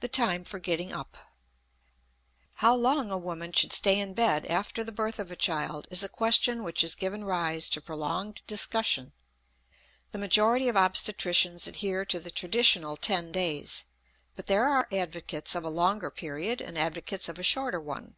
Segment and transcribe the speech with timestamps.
[0.00, 1.18] The Time for Getting Up.
[2.64, 6.02] How long a woman should stay in bed after the birth of a child is
[6.02, 9.12] a question which has given rise to prolonged discussion.
[10.12, 13.84] The majority of obstetricians adhere to the traditional ten days;
[14.34, 18.16] but there are advocates of a longer period and advocates of a shorter one.